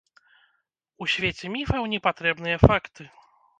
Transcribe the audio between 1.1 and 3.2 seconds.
свеце міфаў не патрэбныя факты.